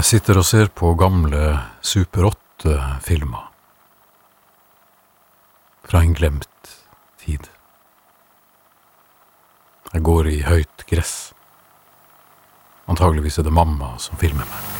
[0.00, 3.42] Jeg sitter og ser på gamle Super 8-filmer.
[5.84, 6.70] Fra en glemt
[7.20, 7.50] tid.
[9.92, 11.34] Jeg går i høyt gress.
[12.88, 14.72] Antageligvis er det mamma som filmer meg.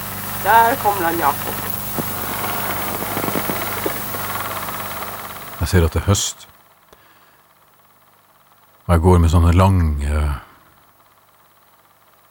[0.46, 1.68] Der kommer han, Jakob.
[5.60, 6.48] Jeg ser at det er høst.
[8.86, 10.26] Og jeg går med sånne lange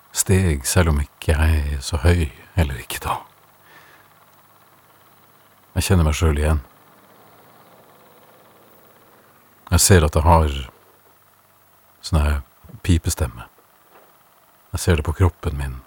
[0.10, 3.20] steg, selv om ikke jeg er så høy, eller ikke da.
[5.78, 6.62] Jeg kjenner meg sjøl igjen.
[9.70, 10.56] Jeg ser at jeg har
[12.04, 12.40] sånn her
[12.86, 13.46] pipestemme.
[14.74, 15.78] Jeg ser det på kroppen min,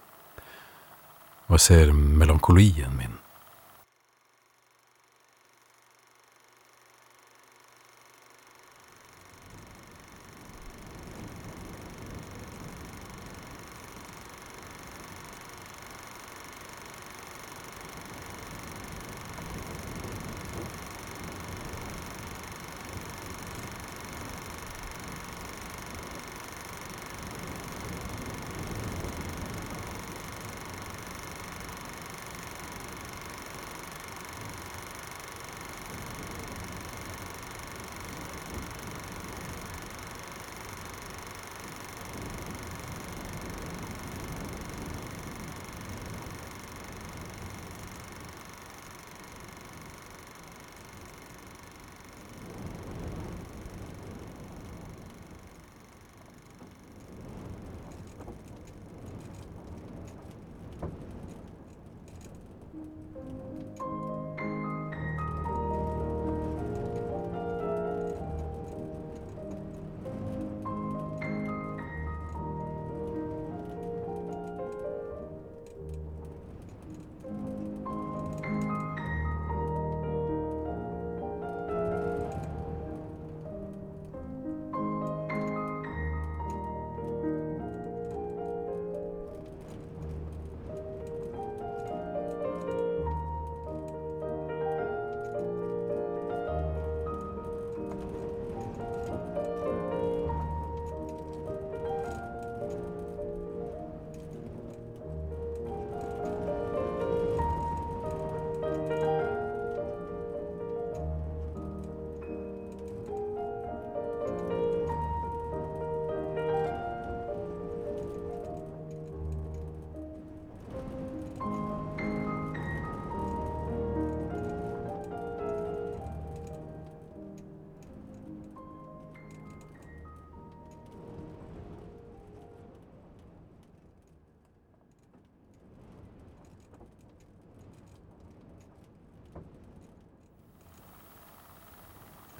[1.48, 3.18] og jeg ser melankolien min.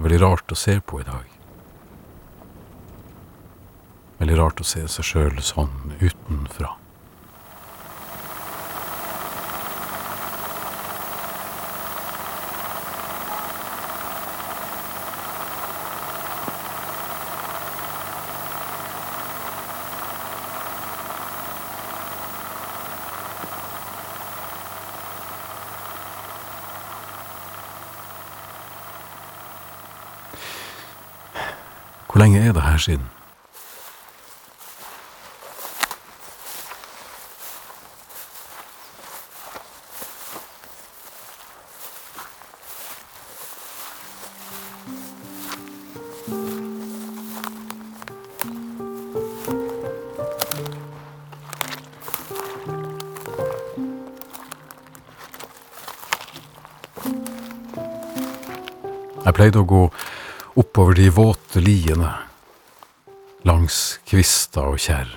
[0.03, 1.39] Veldig rart å se på i dag.
[4.19, 6.77] Veldig rart å se seg sjøl sånn utenfra.
[32.13, 33.07] Hvor lenge er det her siden?
[59.25, 59.87] Jeg pleide å gå
[60.55, 62.13] oppover de våte liene,
[63.49, 65.09] langs kvista og kjerr.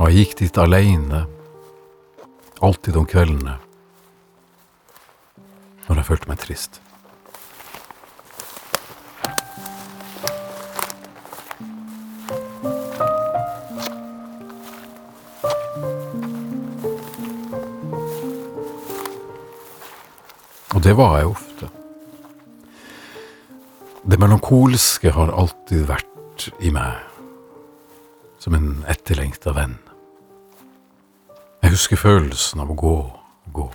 [0.00, 1.24] Og jeg gikk dit aleine,
[2.60, 3.56] alltid om kveldene,
[5.88, 6.80] når jeg følte meg trist.
[20.90, 21.68] Det var jeg ofte.
[24.10, 26.96] Det melankolske har alltid vært i meg,
[28.42, 29.76] som en etterlengta venn.
[31.62, 33.68] Jeg husker følelsen av å gå og gå.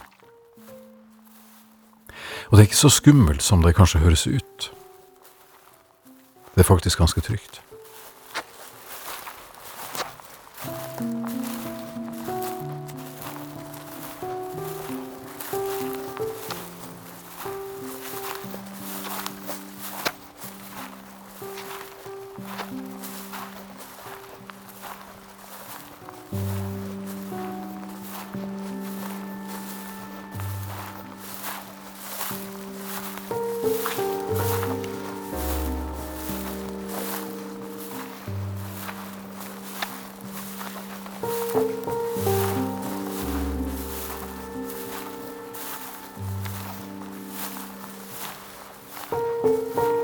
[2.50, 4.72] Og det er ikke så skummelt som det kanskje høres ut.
[6.52, 7.62] Det er faktisk ganske trygt.
[49.46, 49.95] Jeg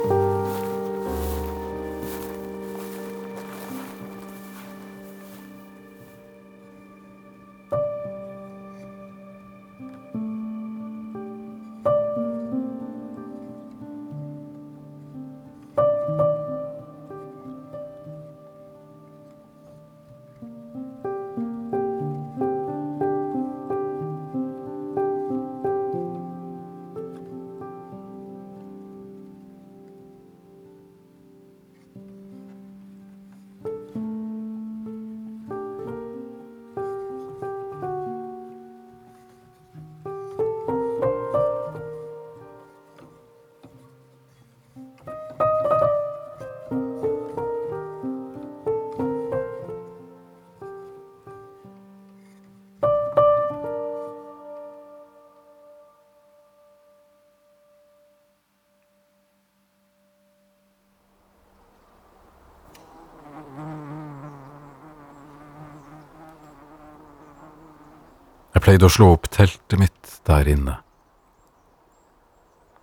[68.71, 70.77] pleide å slå opp teltet mitt der inne.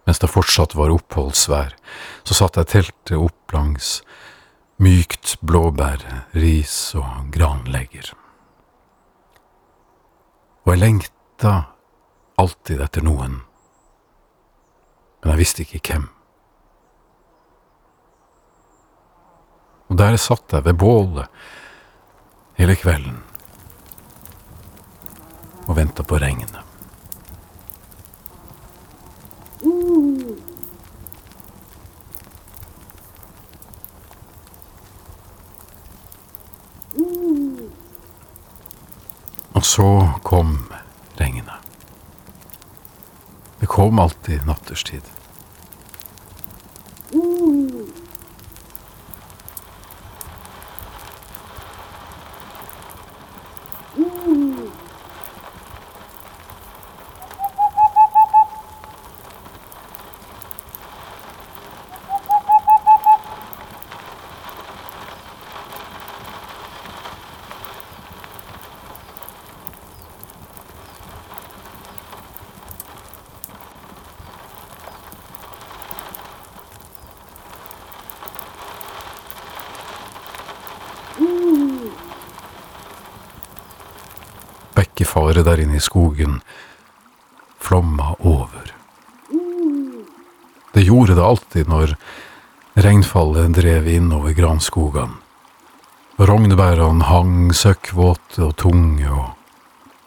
[0.05, 1.71] Mens det fortsatt var oppholdsvær,
[2.29, 4.03] så satte jeg teltet opp langs
[4.85, 6.05] mykt blåbær,
[6.37, 8.11] ris og granlegger.
[10.67, 11.55] Og jeg lengta
[12.37, 13.39] alltid etter noen,
[15.23, 16.05] men jeg visste ikke hvem.
[19.89, 21.33] Og der satt jeg ved bålet
[22.61, 23.25] hele kvelden
[25.69, 26.57] og venta på regnet.
[39.53, 39.89] Og så
[40.23, 40.57] kom
[41.19, 41.53] regnet.
[43.61, 45.03] Det kom alltid natterstid.
[84.99, 86.41] Bekkefaret der inne i skogen
[87.63, 88.73] flomma over.
[90.75, 91.93] Det gjorde det alltid når
[92.75, 95.15] regnfallet drev innover granskogene.
[96.19, 99.39] Rognebærene hang søkkvåte og tunge og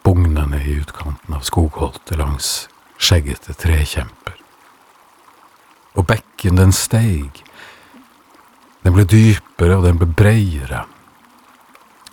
[0.04, 2.68] bugnende i utkanten av skogholtet langs
[3.00, 4.36] skjeggete trekjemper.
[5.96, 7.40] Og bekken, den steig.
[8.84, 10.84] Den ble dypere, og den ble breiere.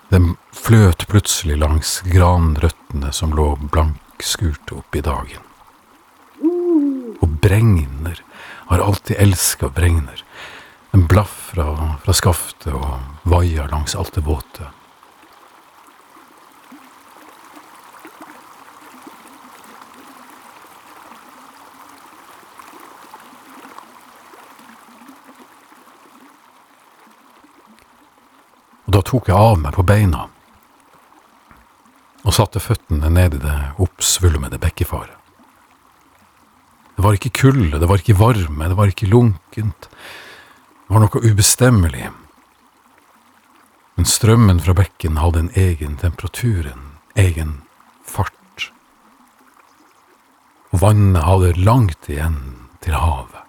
[0.10, 5.46] Den fløt plutselig langs granrøttene som lå blankskurt i dagen.
[7.20, 8.24] Og bregner
[8.72, 10.24] har alltid elska bregner.
[10.92, 12.98] Den blafra fra skaftet og
[13.30, 14.72] vaia langs alt det våte.
[28.90, 30.26] Og da tok jeg av meg på beina
[32.26, 35.14] og satte føttene ned i det oppsvulmede bekkefaret.
[36.98, 39.86] Det var ikke kulde, det var ikke varme, det var ikke lunkent.
[39.88, 42.10] Det var noe ubestemmelig.
[43.96, 47.54] Men strømmen fra bekken hadde en egen temperatur, en egen
[48.04, 48.68] fart.
[50.74, 52.42] Og vannet hadde langt igjen
[52.84, 53.46] til havet.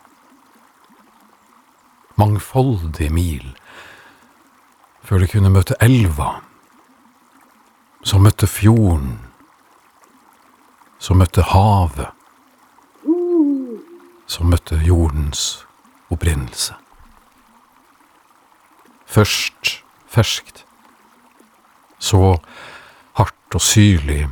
[2.21, 3.51] Mangfoldige mil
[5.05, 6.39] før de kunne møte elva,
[8.05, 9.19] som møtte fjorden
[11.01, 12.13] som møtte havet,
[14.31, 15.65] som møtte jordens
[16.13, 16.77] opprinnelse.
[19.11, 19.81] Først
[20.11, 20.65] ferskt,
[21.99, 22.37] så
[23.19, 24.29] hardt og syrlig,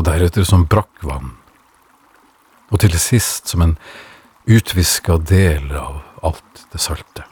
[0.00, 1.36] og deretter som brakkvann,
[2.70, 3.76] og til sist som en
[4.48, 7.26] utviska del av alt det salte.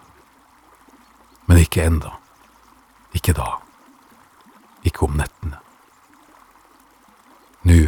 [1.48, 2.12] Men ikke enda.
[3.16, 3.54] Ikke da.
[4.84, 5.60] Ikke om nettene.
[7.68, 7.78] Nå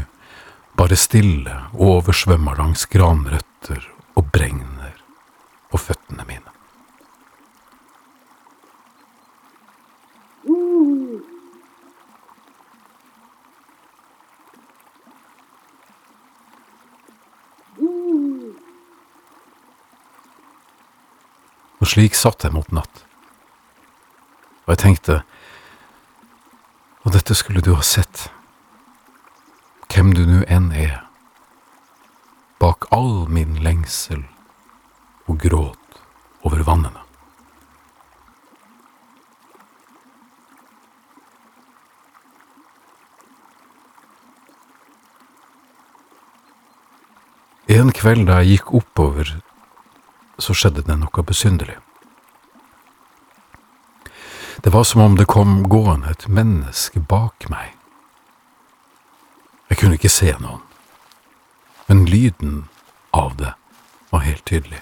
[0.80, 3.84] bare stille oversvømmer langs granrøtter
[4.16, 4.96] og bregner
[5.70, 6.48] på føttene mine.
[21.80, 23.09] Og slik satt jeg mot natt.
[24.70, 25.14] Og jeg tenkte,
[27.02, 28.28] og dette skulle du ha sett,
[29.90, 31.00] hvem du nu enn er,
[32.62, 34.22] bak all min lengsel
[35.26, 35.98] og gråt
[36.46, 37.02] over vannene.
[47.66, 49.40] En kveld da jeg gikk oppover,
[50.38, 51.82] så skjedde det noe besynderlig.
[54.70, 57.72] Det var som om det kom gående et menneske bak meg.
[59.66, 60.60] Jeg kunne ikke se noen,
[61.88, 62.68] men lyden
[63.10, 63.50] av det
[64.12, 64.78] var helt tydelig.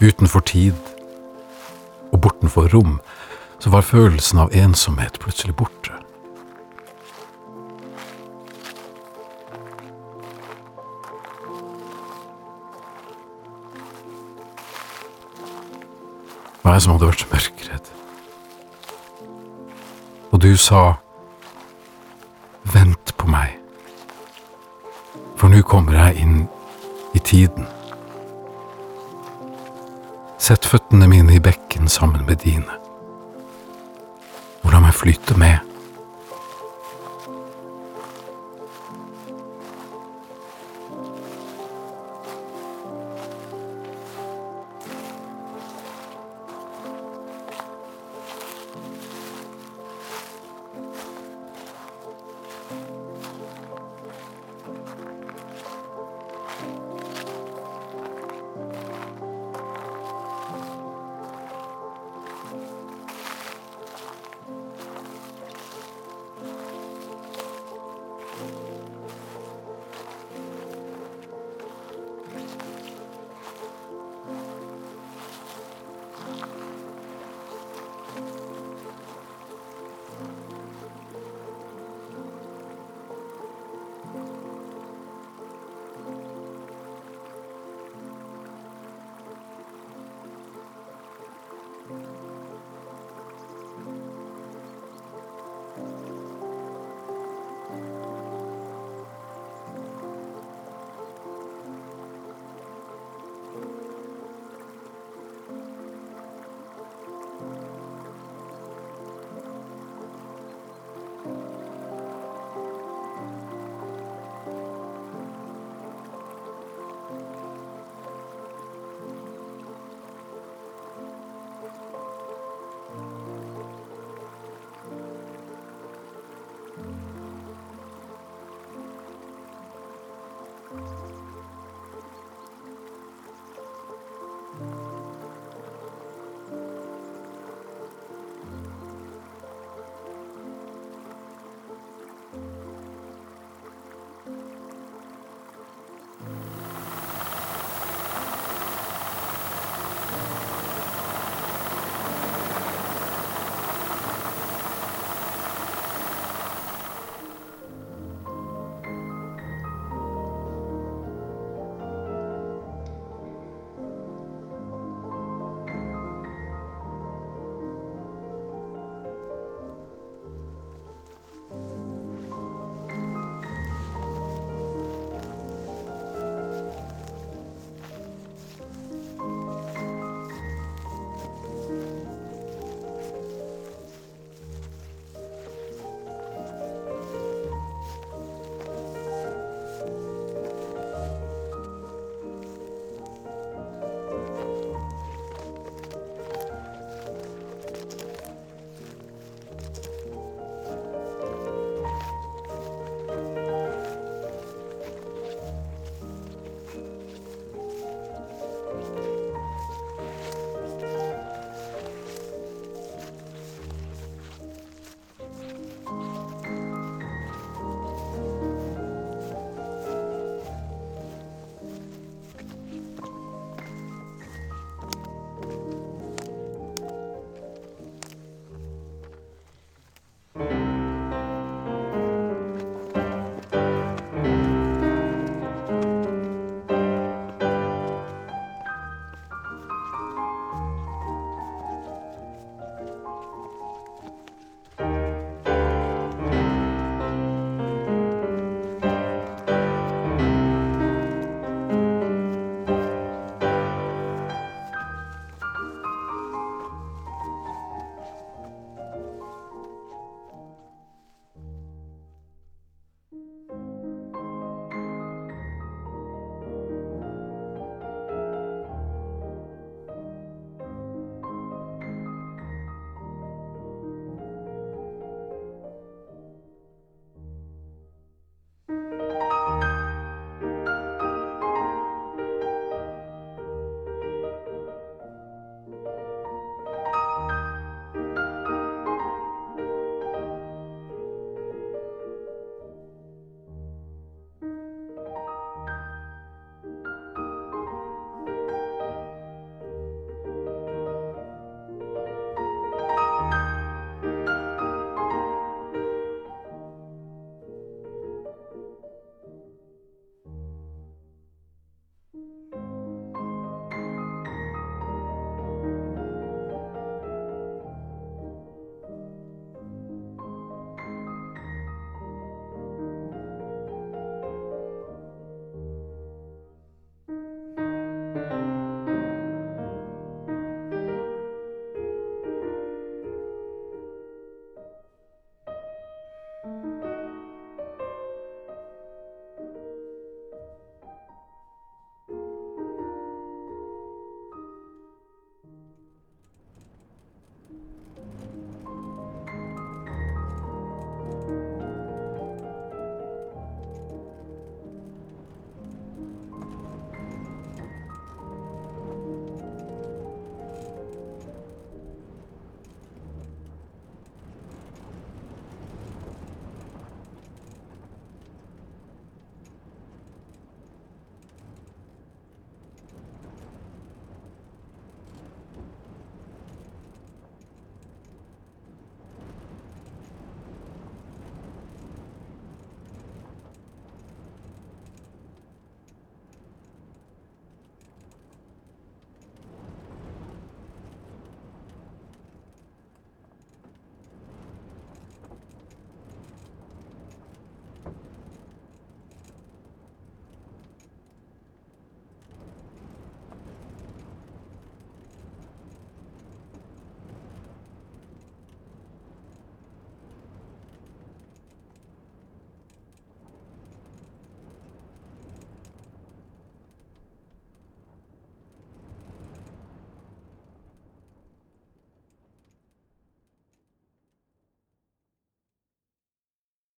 [0.00, 0.80] Utenfor tid
[2.12, 2.96] og bortenfor rom
[3.66, 5.90] så var følelsen av ensomhet plutselig borte.
[16.62, 17.90] Hva er det som hadde vært mørkredd.
[20.30, 20.84] Og du sa,
[22.70, 23.58] vent på meg,
[25.34, 26.40] for nå kommer jeg inn
[27.18, 27.66] i tiden.
[30.38, 32.85] Sett føttene mine i bekken sammen med dine,
[34.96, 35.75] og la meg flyte med.